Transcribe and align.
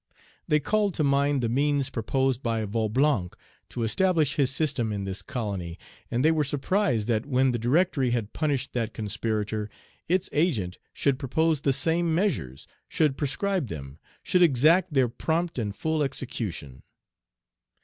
They 0.47 0.59
called 0.59 0.95
to 0.95 1.03
mind 1.03 1.41
the 1.41 1.47
means 1.47 1.91
proposed 1.91 2.41
by 2.41 2.65
Vaublanc 2.65 3.35
to 3.69 3.83
establish 3.83 4.33
his 4.33 4.49
system 4.49 4.91
in 4.91 5.03
this 5.03 5.21
colony, 5.21 5.77
and 6.09 6.25
they 6.25 6.31
were 6.31 6.43
surprised 6.43 7.07
that 7.07 7.27
when 7.27 7.51
the 7.51 7.59
Directory 7.59 8.09
had 8.09 8.33
punished 8.33 8.73
that 8.73 8.95
conspirator, 8.95 9.69
its 10.07 10.27
Agent 10.33 10.79
should 10.91 11.19
propose 11.19 11.61
the 11.61 11.71
same 11.71 12.15
measures, 12.15 12.65
should 12.89 13.15
prescribe 13.15 13.67
them, 13.67 13.99
should 14.23 14.41
exact 14.41 14.91
their 14.91 15.07
prompt 15.07 15.59
and 15.59 15.75
full 15.75 16.01
execution. 16.01 16.81